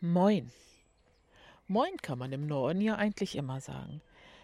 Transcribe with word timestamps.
Moin. 0.00 0.52
Moin 1.66 1.96
kann 1.96 2.20
man 2.20 2.30
im 2.30 2.46
Norden 2.46 2.80
ja 2.80 2.94
eigentlich 2.94 3.34
immer 3.34 3.60
sagen. 3.60 4.00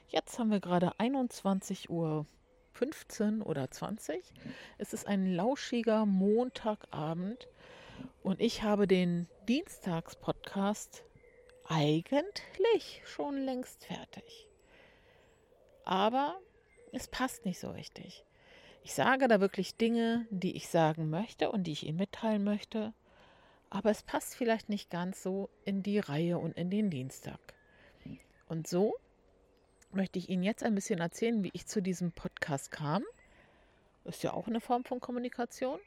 Jetzt 0.08 0.36
haben 0.36 0.50
wir 0.50 0.58
gerade 0.58 0.98
21 0.98 1.90
Uhr 1.90 2.26
15 2.72 3.40
oder 3.40 3.70
20. 3.70 4.20
Es 4.78 4.92
ist 4.92 5.06
ein 5.06 5.32
lauschiger 5.32 6.06
Montagabend 6.06 7.46
und 8.24 8.40
ich 8.40 8.64
habe 8.64 8.88
den 8.88 9.28
Dienstagspodcast 9.46 11.04
eigentlich 11.68 13.02
schon 13.04 13.36
längst 13.36 13.84
fertig. 13.84 14.48
Aber 15.84 16.36
es 16.90 17.06
passt 17.06 17.44
nicht 17.44 17.60
so 17.60 17.70
richtig. 17.70 18.24
Ich 18.82 18.92
sage 18.92 19.28
da 19.28 19.40
wirklich 19.40 19.76
Dinge, 19.76 20.26
die 20.30 20.56
ich 20.56 20.66
sagen 20.66 21.10
möchte 21.10 21.52
und 21.52 21.62
die 21.62 21.72
ich 21.72 21.86
Ihnen 21.86 21.98
mitteilen 21.98 22.42
möchte 22.42 22.92
aber 23.74 23.90
es 23.90 24.04
passt 24.04 24.36
vielleicht 24.36 24.68
nicht 24.68 24.88
ganz 24.88 25.20
so 25.20 25.50
in 25.64 25.82
die 25.82 25.98
Reihe 25.98 26.38
und 26.38 26.56
in 26.56 26.70
den 26.70 26.90
Dienstag. 26.90 27.40
Und 28.46 28.68
so 28.68 28.94
möchte 29.90 30.16
ich 30.20 30.28
Ihnen 30.28 30.44
jetzt 30.44 30.62
ein 30.62 30.76
bisschen 30.76 31.00
erzählen, 31.00 31.42
wie 31.42 31.50
ich 31.52 31.66
zu 31.66 31.82
diesem 31.82 32.12
Podcast 32.12 32.70
kam. 32.70 33.02
Ist 34.04 34.22
ja 34.22 34.32
auch 34.32 34.46
eine 34.46 34.60
Form 34.60 34.84
von 34.84 35.00
Kommunikation. 35.00 35.80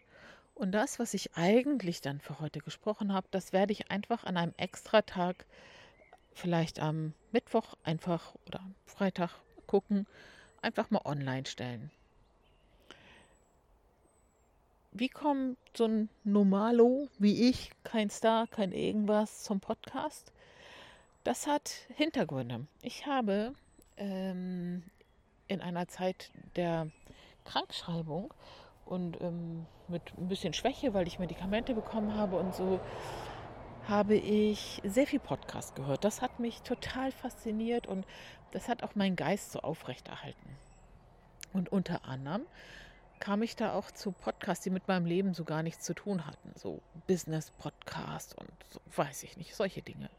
Und 0.54 0.74
das, 0.74 1.00
was 1.00 1.14
ich 1.14 1.38
eigentlich 1.38 2.02
dann 2.02 2.20
für 2.20 2.42
heute 2.42 2.60
gesprochen 2.60 3.14
habe, 3.14 3.28
das 3.32 3.54
werde 3.54 3.72
ich 3.72 3.90
einfach 3.90 4.26
an 4.26 4.36
einem 4.36 4.54
Extra-Tag, 4.58 5.46
vielleicht 6.34 6.82
am 6.82 7.14
Mittwoch 7.32 7.76
einfach 7.84 8.36
oder 8.48 8.70
Freitag 8.86 9.32
gucken, 9.66 10.08
einfach 10.62 10.90
mal 10.90 11.06
online 11.06 11.46
stellen 11.46 11.90
wie 15.00 15.10
kommt 15.10 15.58
so 15.76 15.86
ein 15.86 16.10
Normalo 16.24 17.08
wie 17.20 17.50
ich, 17.50 17.72
kein 17.84 18.10
Star, 18.10 18.48
kein 18.48 18.72
irgendwas, 18.72 19.44
zum 19.44 19.60
Podcast? 19.60 20.32
Das 21.24 21.46
hat 21.46 21.72
Hintergründe. 21.96 22.68
Ich 22.82 23.06
habe 23.06 23.54
ähm, 23.98 24.84
in 25.48 25.62
einer 25.62 25.88
Zeit 25.88 26.32
der 26.56 26.88
Krankschreibung 27.46 28.34
und 28.86 29.22
ähm, 29.22 29.66
mit 29.88 30.02
ein 30.18 30.28
bisschen 30.28 30.54
Schwäche, 30.54 30.94
weil 30.94 31.08
ich 31.08 31.20
Medikamente 31.20 31.74
bekommen 31.74 32.16
habe 32.16 32.38
und 32.38 32.56
so, 32.56 32.80
habe 33.88 34.16
ich 34.16 34.82
sehr 34.84 35.08
viel 35.08 35.20
Podcast 35.20 35.76
gehört. 35.76 36.04
Das 36.04 36.22
hat 36.22 36.40
mich 36.40 36.62
total 36.62 37.12
fasziniert 37.12 37.88
und 37.88 38.06
das 38.52 38.68
hat 38.68 38.84
auch 38.84 38.96
meinen 38.96 39.16
Geist 39.16 39.52
so 39.52 39.60
aufrechterhalten. 39.60 40.58
Und 41.54 41.72
unter 41.72 42.06
anderem 42.06 42.44
kam 43.20 43.42
ich 43.42 43.56
da 43.56 43.74
auch 43.74 43.92
zu 43.92 44.12
Podcasts, 44.12 44.64
die 44.64 44.70
mit 44.70 44.88
meinem 44.88 45.06
Leben 45.06 45.34
so 45.34 45.44
gar 45.44 45.64
nichts 45.64 45.84
zu 45.84 45.94
tun 45.94 46.26
hatten. 46.26 46.52
So 46.56 46.82
Business-Podcast 47.08 48.38
und 48.38 48.52
so, 48.70 48.80
weiß 48.96 49.24
ich 49.24 49.38
nicht, 49.38 49.56
solche 49.56 49.82
Dinge. 49.82 50.10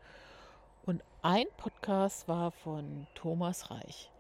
Und 0.85 1.03
ein 1.23 1.47
Podcast 1.57 2.29
war 2.29 2.51
von 2.51 3.07
Thomas 3.15 3.71
Reich. 3.71 4.11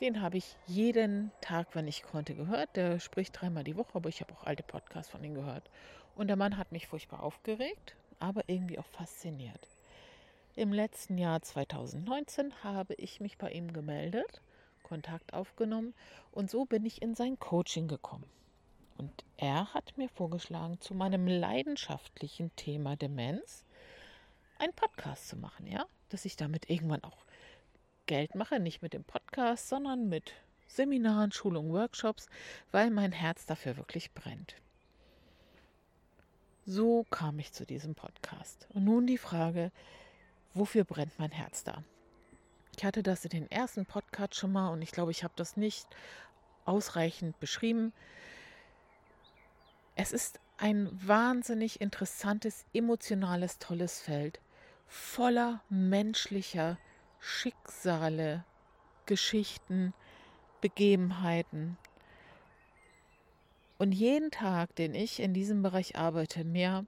Den 0.00 0.22
habe 0.22 0.38
ich 0.38 0.56
jeden 0.66 1.30
Tag, 1.40 1.68
wenn 1.74 1.86
ich 1.86 2.02
konnte, 2.02 2.34
gehört. 2.34 2.74
Der 2.76 3.00
spricht 3.00 3.40
dreimal 3.40 3.64
die 3.64 3.76
Woche, 3.76 3.94
aber 3.94 4.08
ich 4.08 4.20
habe 4.20 4.32
auch 4.34 4.44
alte 4.44 4.62
Podcasts 4.62 5.10
von 5.10 5.22
ihm 5.22 5.34
gehört. 5.34 5.68
Und 6.16 6.28
der 6.28 6.36
Mann 6.36 6.56
hat 6.56 6.72
mich 6.72 6.86
furchtbar 6.86 7.22
aufgeregt, 7.22 7.96
aber 8.18 8.42
irgendwie 8.46 8.78
auch 8.78 8.86
fasziniert. 8.86 9.68
Im 10.56 10.72
letzten 10.72 11.18
Jahr 11.18 11.42
2019 11.42 12.64
habe 12.64 12.94
ich 12.94 13.20
mich 13.20 13.38
bei 13.38 13.50
ihm 13.50 13.72
gemeldet 13.72 14.40
Kontakt 14.90 15.34
aufgenommen 15.34 15.94
und 16.32 16.50
so 16.50 16.64
bin 16.64 16.84
ich 16.84 17.00
in 17.00 17.14
sein 17.14 17.38
Coaching 17.38 17.86
gekommen. 17.86 18.24
Und 18.98 19.24
er 19.36 19.72
hat 19.72 19.96
mir 19.96 20.08
vorgeschlagen, 20.08 20.80
zu 20.80 20.94
meinem 20.94 21.28
leidenschaftlichen 21.28 22.50
Thema 22.56 22.96
Demenz 22.96 23.64
einen 24.58 24.72
Podcast 24.72 25.28
zu 25.28 25.36
machen, 25.36 25.68
ja, 25.68 25.86
dass 26.08 26.24
ich 26.24 26.34
damit 26.36 26.68
irgendwann 26.68 27.04
auch 27.04 27.24
Geld 28.06 28.34
mache, 28.34 28.58
nicht 28.58 28.82
mit 28.82 28.92
dem 28.92 29.04
Podcast, 29.04 29.68
sondern 29.68 30.08
mit 30.08 30.32
Seminaren, 30.66 31.30
Schulungen, 31.30 31.72
Workshops, 31.72 32.26
weil 32.72 32.90
mein 32.90 33.12
Herz 33.12 33.46
dafür 33.46 33.76
wirklich 33.76 34.12
brennt. 34.12 34.56
So 36.66 37.06
kam 37.10 37.38
ich 37.38 37.52
zu 37.52 37.64
diesem 37.64 37.94
Podcast. 37.94 38.66
Und 38.70 38.84
nun 38.84 39.06
die 39.06 39.18
Frage, 39.18 39.70
wofür 40.52 40.82
brennt 40.82 41.16
mein 41.20 41.30
Herz 41.30 41.62
da? 41.62 41.84
Ich 42.76 42.84
hatte 42.84 43.02
das 43.02 43.24
in 43.24 43.30
den 43.30 43.50
ersten 43.50 43.86
Podcast 43.86 44.34
schon 44.34 44.52
mal 44.52 44.70
und 44.70 44.82
ich 44.82 44.92
glaube, 44.92 45.10
ich 45.10 45.24
habe 45.24 45.34
das 45.36 45.56
nicht 45.56 45.86
ausreichend 46.64 47.38
beschrieben. 47.40 47.92
Es 49.96 50.12
ist 50.12 50.40
ein 50.56 50.88
wahnsinnig 50.92 51.80
interessantes, 51.80 52.64
emotionales, 52.72 53.58
tolles 53.58 54.00
Feld 54.00 54.40
voller 54.90 55.62
menschlicher 55.68 56.76
Schicksale, 57.20 58.44
Geschichten, 59.06 59.94
Begebenheiten. 60.60 61.78
Und 63.78 63.92
jeden 63.92 64.30
Tag, 64.30 64.74
den 64.74 64.94
ich 64.94 65.20
in 65.20 65.32
diesem 65.32 65.62
Bereich 65.62 65.96
arbeite, 65.96 66.44
mehr 66.44 66.84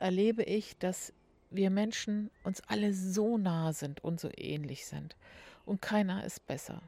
erlebe 0.00 0.42
ich, 0.42 0.76
dass 0.76 1.12
wir 1.50 1.70
Menschen 1.70 2.30
uns 2.44 2.60
alle 2.62 2.92
so 2.94 3.38
nah 3.38 3.72
sind 3.72 4.02
und 4.04 4.20
so 4.20 4.30
ähnlich 4.36 4.86
sind. 4.86 5.16
Und 5.64 5.82
keiner 5.82 6.24
ist 6.24 6.46
besser. 6.46 6.82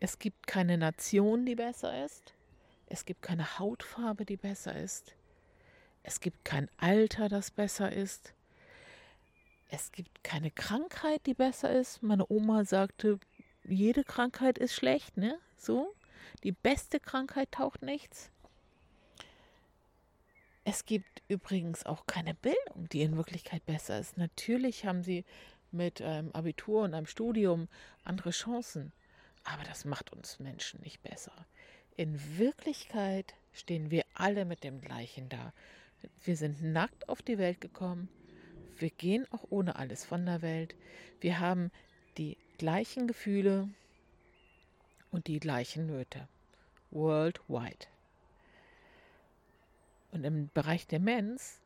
Es 0.00 0.18
gibt 0.18 0.46
keine 0.46 0.78
Nation, 0.78 1.44
die 1.44 1.56
besser 1.56 2.04
ist. 2.04 2.34
Es 2.86 3.04
gibt 3.04 3.22
keine 3.22 3.58
Hautfarbe, 3.58 4.24
die 4.24 4.36
besser 4.36 4.76
ist. 4.76 5.14
Es 6.02 6.20
gibt 6.20 6.44
kein 6.44 6.70
Alter, 6.78 7.28
das 7.28 7.50
besser 7.50 7.92
ist. 7.92 8.32
Es 9.68 9.92
gibt 9.92 10.24
keine 10.24 10.50
Krankheit, 10.50 11.26
die 11.26 11.34
besser 11.34 11.72
ist. 11.72 12.02
Meine 12.02 12.30
Oma 12.30 12.64
sagte, 12.64 13.18
jede 13.64 14.04
Krankheit 14.04 14.56
ist 14.56 14.74
schlecht, 14.74 15.16
ne? 15.16 15.38
So. 15.58 15.94
Die 16.44 16.52
beste 16.52 17.00
Krankheit 17.00 17.52
taucht 17.52 17.82
nichts. 17.82 18.30
Es 20.70 20.84
gibt 20.84 21.22
übrigens 21.28 21.86
auch 21.86 22.04
keine 22.04 22.34
Bildung, 22.34 22.90
die 22.90 23.00
in 23.00 23.16
Wirklichkeit 23.16 23.64
besser 23.64 23.98
ist. 23.98 24.18
Natürlich 24.18 24.84
haben 24.84 25.02
sie 25.02 25.24
mit 25.70 26.02
einem 26.02 26.30
Abitur 26.32 26.82
und 26.82 26.92
einem 26.92 27.06
Studium 27.06 27.68
andere 28.04 28.32
Chancen, 28.32 28.92
aber 29.44 29.62
das 29.62 29.86
macht 29.86 30.12
uns 30.12 30.40
Menschen 30.40 30.82
nicht 30.82 31.02
besser. 31.02 31.32
In 31.96 32.20
Wirklichkeit 32.36 33.34
stehen 33.54 33.90
wir 33.90 34.04
alle 34.12 34.44
mit 34.44 34.62
dem 34.62 34.82
gleichen 34.82 35.30
da. 35.30 35.54
Wir 36.22 36.36
sind 36.36 36.62
nackt 36.62 37.08
auf 37.08 37.22
die 37.22 37.38
Welt 37.38 37.62
gekommen. 37.62 38.10
Wir 38.76 38.90
gehen 38.90 39.26
auch 39.30 39.46
ohne 39.48 39.76
alles 39.76 40.04
von 40.04 40.26
der 40.26 40.42
Welt. 40.42 40.74
Wir 41.20 41.40
haben 41.40 41.70
die 42.18 42.36
gleichen 42.58 43.06
Gefühle 43.06 43.70
und 45.10 45.28
die 45.28 45.40
gleichen 45.40 45.86
Nöte. 45.86 46.28
Worldwide. 46.90 47.86
Und 50.18 50.24
im 50.24 50.50
Bereich 50.52 50.84
Demenz 50.88 51.60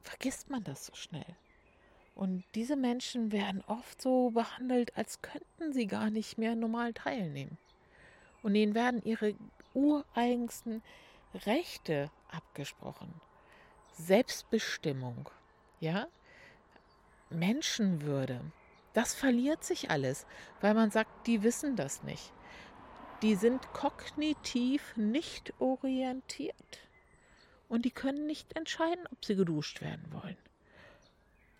vergisst 0.00 0.48
man 0.48 0.64
das 0.64 0.86
so 0.86 0.94
schnell. 0.94 1.36
Und 2.14 2.42
diese 2.54 2.74
Menschen 2.74 3.32
werden 3.32 3.62
oft 3.66 4.00
so 4.00 4.30
behandelt, 4.30 4.96
als 4.96 5.20
könnten 5.20 5.74
sie 5.74 5.86
gar 5.86 6.08
nicht 6.08 6.38
mehr 6.38 6.56
normal 6.56 6.94
teilnehmen. 6.94 7.58
Und 8.42 8.54
ihnen 8.54 8.74
werden 8.74 9.02
ihre 9.04 9.34
ureigensten 9.74 10.82
Rechte 11.44 12.10
abgesprochen. 12.30 13.12
Selbstbestimmung, 13.92 15.28
ja? 15.78 16.06
Menschenwürde. 17.28 18.40
Das 18.94 19.14
verliert 19.14 19.64
sich 19.64 19.90
alles, 19.90 20.24
weil 20.62 20.72
man 20.72 20.90
sagt, 20.90 21.26
die 21.26 21.42
wissen 21.42 21.76
das 21.76 22.02
nicht. 22.04 22.32
Die 23.20 23.34
sind 23.34 23.70
kognitiv 23.74 24.96
nicht 24.96 25.52
orientiert 25.60 26.87
und 27.68 27.84
die 27.84 27.90
können 27.90 28.26
nicht 28.26 28.56
entscheiden, 28.56 29.06
ob 29.12 29.24
sie 29.24 29.36
geduscht 29.36 29.80
werden 29.80 30.04
wollen 30.10 30.36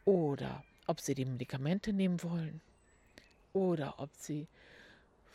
oder 0.05 0.65
ob 0.87 1.01
sie 1.01 1.15
die 1.15 1.27
Medikamente 1.27 1.93
nehmen 1.93 2.23
wollen 2.23 2.61
oder 3.53 3.95
ob 3.99 4.11
sie 4.17 4.47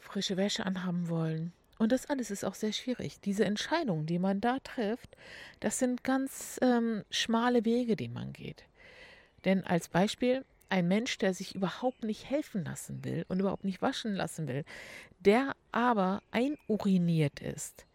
frische 0.01 0.37
Wäsche 0.37 0.65
anhaben 0.65 1.09
wollen. 1.09 1.53
Und 1.77 1.91
das 1.91 2.05
alles 2.07 2.31
ist 2.31 2.43
auch 2.43 2.55
sehr 2.55 2.71
schwierig. 2.71 3.19
Diese 3.21 3.45
Entscheidungen, 3.45 4.05
die 4.05 4.19
man 4.19 4.41
da 4.41 4.59
trifft, 4.59 5.15
das 5.59 5.79
sind 5.79 6.03
ganz 6.03 6.59
ähm, 6.61 7.03
schmale 7.09 7.65
Wege, 7.65 7.95
die 7.95 8.07
man 8.07 8.33
geht. 8.33 8.63
Denn 9.45 9.63
als 9.65 9.89
Beispiel, 9.89 10.45
ein 10.69 10.87
Mensch, 10.87 11.19
der 11.19 11.33
sich 11.33 11.53
überhaupt 11.53 12.03
nicht 12.03 12.29
helfen 12.29 12.65
lassen 12.65 13.03
will 13.03 13.25
und 13.27 13.39
überhaupt 13.39 13.63
nicht 13.63 13.81
waschen 13.81 14.15
lassen 14.15 14.47
will, 14.47 14.65
der 15.19 15.55
aber 15.71 16.23
einuriniert 16.31 17.41
ist, 17.41 17.85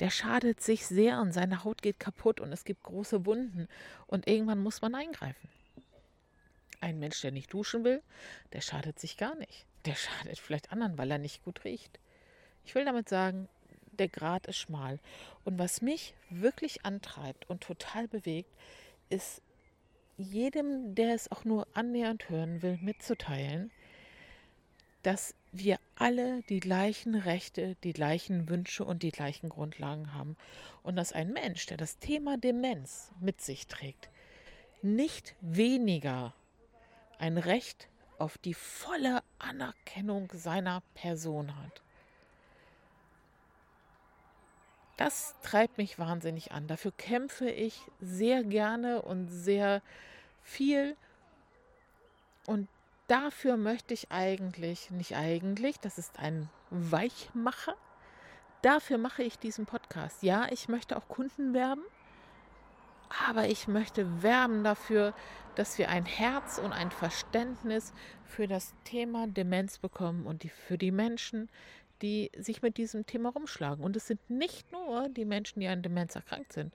der 0.00 0.10
schadet 0.10 0.60
sich 0.60 0.86
sehr 0.86 1.20
und 1.20 1.32
seine 1.32 1.64
Haut 1.64 1.82
geht 1.82 1.98
kaputt 1.98 2.40
und 2.40 2.52
es 2.52 2.64
gibt 2.64 2.82
große 2.82 3.26
Wunden 3.26 3.68
und 4.06 4.28
irgendwann 4.28 4.58
muss 4.58 4.80
man 4.80 4.94
eingreifen. 4.94 5.48
Ein 6.80 6.98
Mensch, 6.98 7.20
der 7.20 7.32
nicht 7.32 7.52
duschen 7.52 7.84
will, 7.84 8.02
der 8.52 8.60
schadet 8.60 8.98
sich 9.00 9.16
gar 9.16 9.34
nicht. 9.34 9.66
Der 9.84 9.94
schadet 9.94 10.38
vielleicht 10.38 10.70
anderen, 10.70 10.96
weil 10.96 11.10
er 11.10 11.18
nicht 11.18 11.42
gut 11.44 11.64
riecht. 11.64 11.98
Ich 12.64 12.74
will 12.74 12.84
damit 12.84 13.08
sagen, 13.08 13.48
der 13.98 14.08
Grat 14.08 14.46
ist 14.46 14.58
schmal. 14.58 15.00
Und 15.44 15.58
was 15.58 15.82
mich 15.82 16.14
wirklich 16.30 16.84
antreibt 16.84 17.48
und 17.50 17.62
total 17.62 18.06
bewegt, 18.06 18.50
ist 19.08 19.42
jedem, 20.16 20.94
der 20.94 21.14
es 21.14 21.30
auch 21.30 21.44
nur 21.44 21.66
annähernd 21.74 22.28
hören 22.28 22.62
will, 22.62 22.78
mitzuteilen, 22.80 23.70
dass 25.02 25.34
wir 25.52 25.78
alle 25.96 26.42
die 26.48 26.60
gleichen 26.60 27.14
Rechte, 27.14 27.76
die 27.84 27.92
gleichen 27.92 28.48
Wünsche 28.48 28.84
und 28.84 29.02
die 29.02 29.12
gleichen 29.12 29.48
Grundlagen 29.48 30.12
haben. 30.12 30.36
Und 30.82 30.96
dass 30.96 31.12
ein 31.12 31.32
Mensch, 31.32 31.66
der 31.66 31.76
das 31.76 31.98
Thema 31.98 32.36
Demenz 32.36 33.10
mit 33.20 33.40
sich 33.40 33.66
trägt, 33.66 34.08
nicht 34.82 35.34
weniger 35.40 36.34
ein 37.18 37.38
Recht 37.38 37.88
auf 38.18 38.38
die 38.38 38.54
volle 38.54 39.22
Anerkennung 39.38 40.30
seiner 40.34 40.82
Person 40.94 41.56
hat. 41.56 41.82
Das 44.96 45.36
treibt 45.42 45.78
mich 45.78 45.98
wahnsinnig 46.00 46.50
an. 46.50 46.66
Dafür 46.66 46.90
kämpfe 46.90 47.48
ich 47.48 47.80
sehr 48.00 48.42
gerne 48.42 49.02
und 49.02 49.28
sehr 49.28 49.80
viel. 50.42 50.96
Und 52.46 52.68
dafür 53.08 53.56
möchte 53.56 53.94
ich 53.94 54.12
eigentlich, 54.12 54.90
nicht 54.90 55.16
eigentlich, 55.16 55.80
das 55.80 55.98
ist 55.98 56.18
ein 56.18 56.48
Weichmacher, 56.70 57.74
dafür 58.62 58.98
mache 58.98 59.24
ich 59.24 59.38
diesen 59.38 59.66
Podcast. 59.66 60.22
Ja, 60.22 60.46
ich 60.50 60.68
möchte 60.68 60.96
auch 60.96 61.08
Kunden 61.08 61.54
werben, 61.54 61.82
aber 63.26 63.48
ich 63.48 63.66
möchte 63.66 64.22
werben 64.22 64.62
dafür, 64.62 65.14
dass 65.56 65.78
wir 65.78 65.88
ein 65.88 66.04
Herz 66.04 66.58
und 66.58 66.72
ein 66.72 66.90
Verständnis 66.90 67.92
für 68.24 68.46
das 68.46 68.74
Thema 68.84 69.26
Demenz 69.26 69.78
bekommen 69.78 70.26
und 70.26 70.44
die, 70.44 70.50
für 70.50 70.78
die 70.78 70.92
Menschen, 70.92 71.48
die 72.02 72.30
sich 72.36 72.62
mit 72.62 72.76
diesem 72.76 73.06
Thema 73.06 73.30
rumschlagen. 73.30 73.84
Und 73.84 73.96
es 73.96 74.06
sind 74.06 74.30
nicht 74.30 74.70
nur 74.70 75.08
die 75.08 75.24
Menschen, 75.24 75.58
die 75.58 75.66
an 75.66 75.82
Demenz 75.82 76.14
erkrankt 76.14 76.52
sind. 76.52 76.72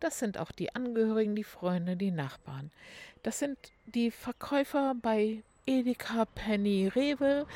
Das 0.00 0.18
sind 0.18 0.38
auch 0.38 0.50
die 0.50 0.74
Angehörigen, 0.74 1.36
die 1.36 1.44
Freunde, 1.44 1.96
die 1.96 2.10
Nachbarn. 2.10 2.70
Das 3.22 3.38
sind 3.38 3.58
die 3.84 4.10
Verkäufer 4.10 4.94
bei 4.94 5.42
Edeka, 5.66 6.24
Penny, 6.24 6.88
Rewe. 6.88 7.46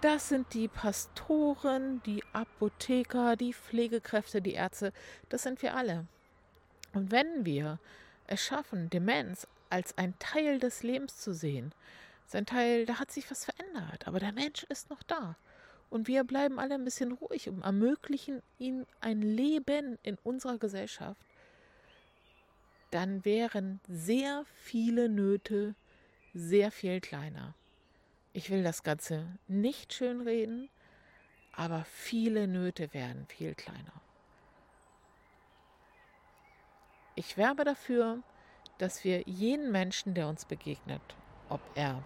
Das 0.00 0.28
sind 0.28 0.52
die 0.54 0.68
Pastoren, 0.68 2.02
die 2.04 2.22
Apotheker, 2.32 3.36
die 3.36 3.54
Pflegekräfte, 3.54 4.42
die 4.42 4.52
Ärzte. 4.52 4.92
Das 5.28 5.42
sind 5.42 5.62
wir 5.62 5.74
alle. 5.74 6.06
Und 6.92 7.10
wenn 7.10 7.44
wir 7.44 7.78
es 8.26 8.42
schaffen, 8.42 8.90
Demenz 8.90 9.46
als 9.70 9.96
ein 9.98 10.18
Teil 10.18 10.58
des 10.58 10.82
Lebens 10.82 11.18
zu 11.18 11.34
sehen, 11.34 11.72
sein 12.26 12.46
Teil, 12.46 12.86
da 12.86 12.98
hat 12.98 13.10
sich 13.10 13.30
was 13.30 13.44
verändert, 13.44 14.06
aber 14.06 14.20
der 14.20 14.32
Mensch 14.32 14.64
ist 14.64 14.90
noch 14.90 15.02
da. 15.02 15.36
Und 15.90 16.08
wir 16.08 16.24
bleiben 16.24 16.58
alle 16.58 16.74
ein 16.74 16.84
bisschen 16.84 17.12
ruhig 17.12 17.48
und 17.48 17.62
ermöglichen 17.62 18.42
ihm 18.58 18.86
ein 19.00 19.22
Leben 19.22 19.98
in 20.02 20.16
unserer 20.24 20.58
Gesellschaft, 20.58 21.20
dann 22.90 23.24
wären 23.24 23.80
sehr 23.88 24.44
viele 24.54 25.08
Nöte 25.08 25.74
sehr 26.34 26.70
viel 26.70 27.00
kleiner. 27.00 27.54
Ich 28.32 28.50
will 28.50 28.62
das 28.64 28.82
Ganze 28.82 29.26
nicht 29.46 29.94
schönreden, 29.94 30.68
aber 31.52 31.84
viele 31.84 32.48
Nöte 32.48 32.92
werden 32.92 33.26
viel 33.28 33.54
kleiner. 33.54 33.92
Ich 37.14 37.36
werbe 37.36 37.64
dafür, 37.64 38.18
dass 38.78 39.04
wir 39.04 39.22
jeden 39.22 39.70
Menschen, 39.70 40.14
der 40.14 40.26
uns 40.26 40.44
begegnet, 40.44 41.00
ob 41.48 41.60
er 41.76 42.02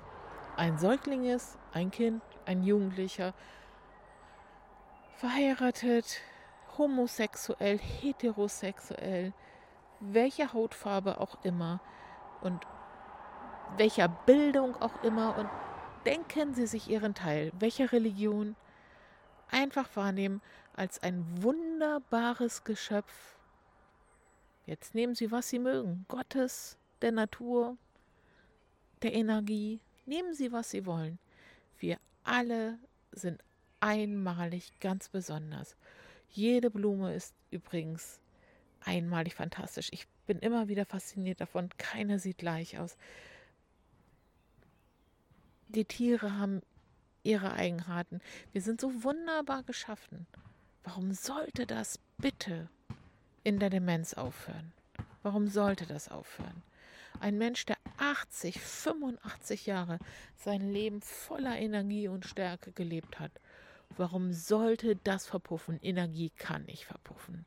ein 0.57 0.77
Säugling 0.77 1.25
ist, 1.25 1.57
ein 1.73 1.91
Kind, 1.91 2.23
ein 2.45 2.63
Jugendlicher, 2.63 3.33
verheiratet, 5.17 6.21
homosexuell, 6.77 7.79
heterosexuell, 7.79 9.33
welche 10.01 10.53
Hautfarbe 10.53 11.21
auch 11.21 11.43
immer 11.43 11.81
und 12.43 12.67
welcher 13.77 14.09
Bildung 14.09 14.75
auch 14.77 15.03
immer 15.03 15.37
und 15.37 15.49
denken 16.07 16.55
Sie 16.55 16.67
sich 16.67 16.89
Ihren 16.89 17.15
Teil, 17.15 17.53
welcher 17.59 17.93
Religion, 17.93 18.57
einfach 19.51 19.89
wahrnehmen 19.95 20.41
als 20.75 21.03
ein 21.03 21.25
wunderbares 21.43 22.65
Geschöpf. 22.65 23.37
Jetzt 24.67 24.95
nehmen 24.95 25.15
Sie, 25.15 25.31
was 25.31 25.49
Sie 25.49 25.59
mögen, 25.59 26.05
Gottes, 26.09 26.77
der 27.03 27.13
Natur, 27.13 27.77
der 29.03 29.15
Energie, 29.15 29.81
nehmen 30.07 30.35
Sie, 30.35 30.53
was 30.53 30.71
Sie 30.71 30.87
wollen. 30.87 31.19
Wir 31.79 31.99
alle 32.25 32.79
sind 33.13 33.43
einmalig, 33.81 34.73
ganz 34.81 35.09
besonders. 35.09 35.77
Jede 36.31 36.71
Blume 36.71 37.15
ist 37.15 37.35
übrigens 37.51 38.21
einmalig 38.85 39.35
fantastisch. 39.35 39.89
Ich 39.93 40.07
bin 40.27 40.39
immer 40.41 40.69
wieder 40.69 40.85
fasziniert 40.85 41.41
davon. 41.41 41.71
Keine 41.79 42.19
sieht 42.19 42.39
gleich 42.39 42.79
aus. 42.79 42.97
Die 45.69 45.85
Tiere 45.85 46.39
haben 46.39 46.63
ihre 47.23 47.53
Eigenarten. 47.53 48.21
Wir 48.53 48.63
sind 48.63 48.81
so 48.81 49.05
wunderbar 49.05 49.63
geschaffen. 49.63 50.27
Warum 50.83 51.13
sollte 51.13 51.67
das 51.67 51.99
bitte 52.17 52.71
in 53.45 53.59
der 53.59 53.69
Demenz 53.69 54.15
aufhören? 54.15 54.73
Warum 55.23 55.49
sollte 55.49 55.85
das 55.85 56.09
aufhören? 56.09 56.63
Ein 57.21 57.37
Mensch, 57.37 57.67
der 57.67 57.77
80, 57.99 58.61
85 58.61 59.67
Jahre 59.67 59.99
sein 60.37 60.73
Leben 60.73 61.03
voller 61.03 61.59
Energie 61.59 62.09
und 62.09 62.25
Stärke 62.25 62.73
gelebt 62.73 63.21
hat. 63.21 63.33
Warum 63.97 64.33
sollte 64.33 64.97
das 64.97 65.27
verpuffen? 65.27 65.79
Energie 65.83 66.31
kann 66.31 66.65
nicht 66.65 66.87
verpuffen. 66.87 67.45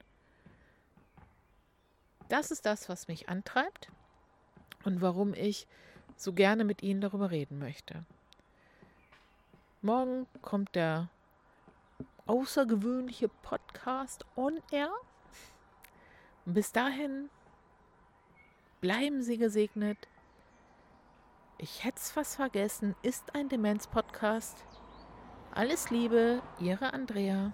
Das 2.29 2.51
ist 2.51 2.67
das, 2.67 2.88
was 2.88 3.07
mich 3.07 3.29
antreibt 3.29 3.89
und 4.83 5.01
warum 5.01 5.33
ich 5.33 5.67
so 6.21 6.33
gerne 6.33 6.63
mit 6.63 6.83
Ihnen 6.83 7.01
darüber 7.01 7.31
reden 7.31 7.57
möchte. 7.59 8.06
Morgen 9.81 10.27
kommt 10.41 10.75
der 10.75 11.09
außergewöhnliche 12.27 13.29
Podcast 13.41 14.25
on 14.35 14.59
Air. 14.71 14.91
Bis 16.45 16.71
dahin 16.71 17.29
bleiben 18.79 19.23
Sie 19.23 19.38
gesegnet. 19.38 19.97
Ich 21.57 21.83
hätte 21.83 21.97
es 21.97 22.12
fast 22.12 22.35
vergessen, 22.35 22.95
ist 23.01 23.35
ein 23.35 23.50
Demenz-Podcast. 23.50 24.63
Alles 25.53 25.89
Liebe, 25.89 26.41
Ihre 26.59 26.94
Andrea. 26.94 27.53